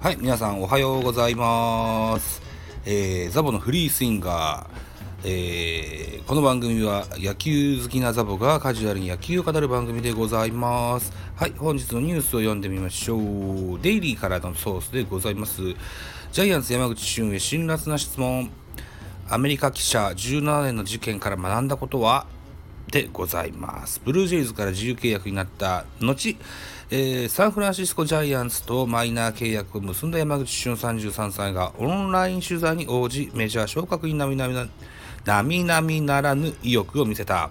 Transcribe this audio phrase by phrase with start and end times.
[0.00, 2.40] はい、皆さんおはようございます。
[2.86, 5.28] えーザボのフリースインガー。
[5.28, 11.12] えーこの番組は野球好きなザボがカジュアルに野球を語る番組でございます。
[11.36, 13.78] はい、本日のニュースを読んでみましょう。
[13.82, 15.60] デイリーからのソースでございます。
[16.32, 18.48] ジャイアンツ山口俊へ辛辣な質問。
[19.28, 22.24] アメリカ記者17年の事件から学んだことは？
[22.90, 24.00] でございます。
[24.04, 26.36] ブルージェイズから自由契約になった後、
[26.90, 37.50] えーサンフランシスコジャイアンツとマイナー契約を結んだ山口俊33歳がオンライン取材に応じ、メジャー昇格に並々なならぬ意欲を見せた。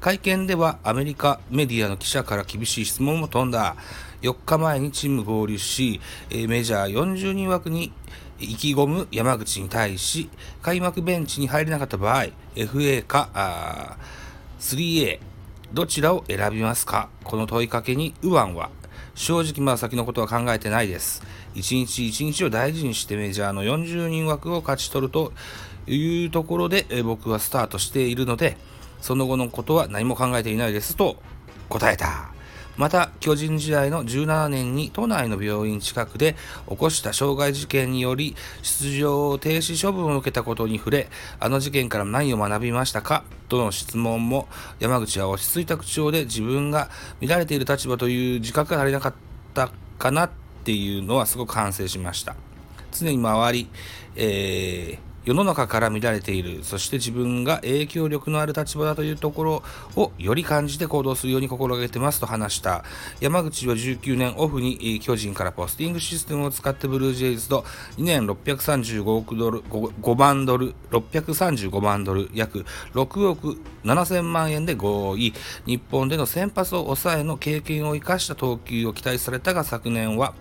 [0.00, 3.76] 会見ではアメリカメディアの記者から厳しい質問も飛んだ。
[4.20, 6.00] 4日前にチーム合流し、
[6.30, 7.92] メジャー40人枠に
[8.38, 10.28] 意気込む山口に対し、
[10.60, 14.25] 開幕ベンチに入れなかった場合、FA か、あー
[14.58, 15.20] 3A
[15.72, 17.08] どちらを選びますか？
[17.24, 18.70] この問いかけに右腕は
[19.14, 21.22] 正直まだ先のことは考えてないです。
[21.54, 25.32] 一日一日を大事にしてメジャーの40人枠を勝ち取ると
[25.86, 28.56] いうところで僕はスタートしているので
[29.00, 31.16] その後のことは何も考えていないですと
[31.68, 32.32] 答えた。
[32.76, 36.36] また巨人時代の17年に都内の病院近くで
[36.68, 41.08] 起こした傷害事件により出場停止処分を受けたことに触れ
[41.40, 43.24] あの事件から何を学びましたか？
[43.48, 49.14] との質問も山口は落ち着いた口調で自分が見られている立場という自覚が足りなかっ
[49.54, 50.30] たかなっ
[50.64, 52.36] ていうのはすごく反省しました。
[52.92, 53.68] 常に周り、
[54.16, 56.62] えー世の中から見られている。
[56.62, 59.62] そして自分が影響力のある立場だというところ
[59.96, 62.84] をより感じて行動するように心がけてますと話した。
[63.20, 67.64] 山口は19年オフに巨人からポスティングシステムを使ってブルージェイズと
[67.98, 75.34] 2年635億ドル 5, 5万ドル635万ドル約6億7000万円で合意。
[75.66, 80.34] 日本での先発を抑えの経験を生かした投球を期待されたが昨年は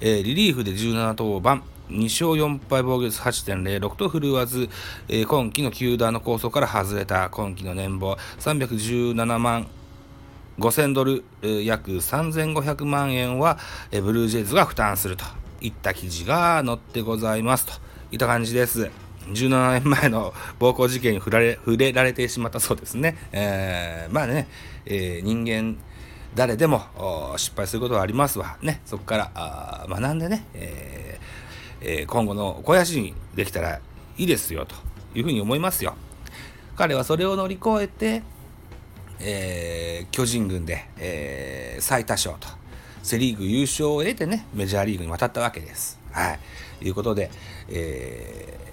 [0.00, 4.68] えーリリーフで17登板、2勝4敗防御率8.06と振るわず、
[5.08, 9.66] えー今季の球団の構想から外れた今季の年俸317万
[10.58, 13.58] 5000ドル、えー約3500万円は、
[13.90, 15.24] えーブルージェイズが負担すると
[15.60, 17.72] いった記事が載ってございますと
[18.12, 18.90] いった感じです。
[19.28, 23.16] 17年前の暴行事件に触れ触れられてしまったそうですね。
[23.32, 24.48] えーまあね、
[24.86, 25.76] えー人間
[26.34, 28.58] 誰でも失敗することはありますわ。
[28.62, 31.07] ね、そこから学んでね、えー
[31.80, 33.80] えー今後の肥やしにできたら
[34.16, 34.74] いいですよと
[35.14, 35.94] いうふうに思いますよ。
[36.76, 38.22] 彼はそれを乗り越えて、
[39.20, 42.48] えー巨人軍で、えー最多勝と
[43.02, 45.98] セ・リーグ優勝を得てねメジャーリーグに渡ったわけです。
[46.10, 46.38] はい、
[46.80, 47.30] ということで、
[47.68, 48.68] えー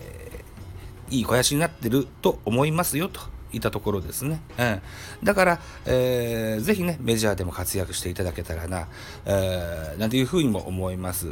[1.11, 4.41] いい肥やしになってると思いますよといたところですね。
[4.57, 4.81] うん、
[5.23, 8.87] だから、えーぜひねメジャーでも活躍していただけたらな、
[9.25, 11.27] えーなんていうふうにも思います。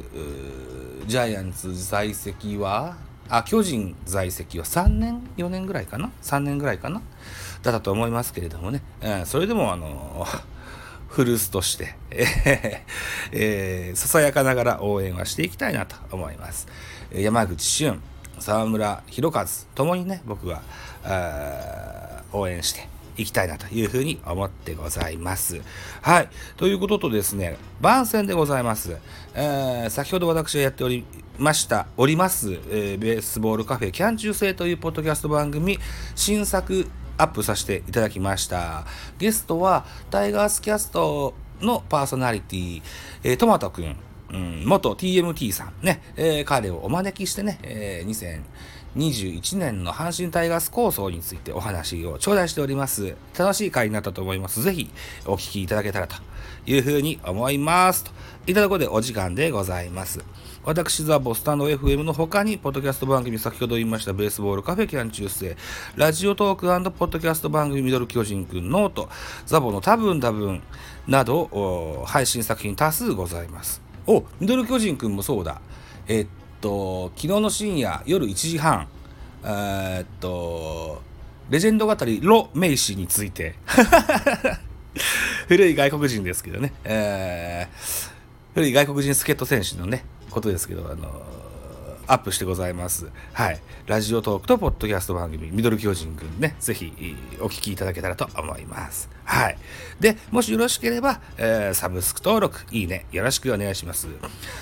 [1.07, 2.95] ジャイアンツ在籍は
[3.29, 7.01] あ巨人在籍は3年？4年ぐらいかな？3年ぐらいかな？
[7.61, 10.25] だったと思いますけれどもね、うんそれでもあの
[11.07, 11.95] 古巣として、
[13.31, 16.67] えーささやかながら応援はしていきたいなと思います。
[17.13, 18.01] 山口俊、
[18.43, 20.61] 沢村弘和ともにね、僕は
[22.33, 25.61] 応援していきたいなというふうに思ってございます。
[26.01, 26.29] はい。
[26.57, 28.97] ということとですね、番宣でございます。
[29.33, 31.05] えー先ほど私がやっており
[31.37, 35.79] ました、おります、えーベースボールカフェキャン中制というポッドキャスト番組、
[36.15, 36.85] 新作
[37.17, 38.85] アップさせていただきました。
[39.19, 42.81] ゲストはタイガースキャストのパーソナリティ、
[43.23, 43.95] えートマトくん、
[44.33, 48.53] うん、元 TMT さんね、えー彼をお招きしてね、えー
[48.95, 53.15] 2021年の阪神タイガース構想についてお話を頂戴しております。
[53.37, 54.61] 楽しい回になったと思います。
[54.61, 54.91] ぜひ
[55.25, 56.15] お聞きいただけたらと
[56.67, 58.03] いうふうに思います。
[58.03, 58.11] と
[58.45, 60.23] いたところでお時間でございます。
[60.65, 65.57] 私、ザ・ボスタンド FM の他に、ポッドキャスト番組、先ほど言いました、ベースボールカフェキャン中世、
[65.97, 69.09] ラジオトークポッドキャスト番組、ミドル巨人くんノート、
[69.45, 70.61] ザボの多分多分
[71.05, 73.82] など、配信作品多数ございます。
[74.07, 75.61] お、ミドル巨人くんもそうだ。
[76.07, 76.27] えっ
[76.61, 78.87] と、昨日の深夜、夜1時半、
[79.43, 81.01] えっと、
[81.49, 83.55] レジェンド語り、ロ・メイシーについて、
[85.47, 88.13] 古い外国人ですけどね、えー
[88.53, 91.23] 古い外国人助っ人選手のね、ことですけど、あの
[92.13, 93.07] アップしてございます。
[93.33, 93.59] はい。
[93.87, 96.93] ラジオトークとポッドキャスト番組、ミドル巨人くんね、ぜひ
[97.39, 99.09] お聞きいただけたらと思います。
[99.23, 99.57] はい。
[99.99, 104.07] で、もしよろしければ、えーサブスク登録、いいね、よろしくお願いします。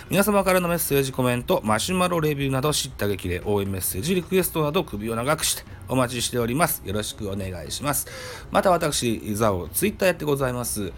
[0.10, 6.82] 皆様からのメッセージ、コメント、マシュマロレビューなど、知った激励、応援メッセージ、リクエストなど、首を長くしてお待ちしております。
[6.86, 8.08] よろしくお願いします。
[8.50, 10.94] また私、ザオ、ツイッターやってございます。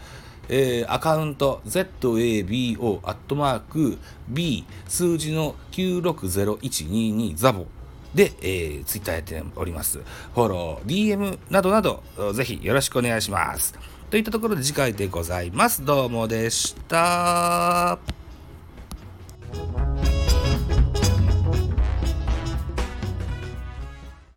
[0.49, 3.97] えー、アカウント ZABO アットマーク
[4.27, 7.65] B 数字の960122ザボ
[8.13, 9.99] で、えー、ツイッターやっております。
[9.99, 12.03] フォロー、DM などなど、
[12.33, 13.73] ぜひよろしくお願いします。
[14.09, 15.83] といったところで次回でございます。
[15.83, 18.22] どうもでした。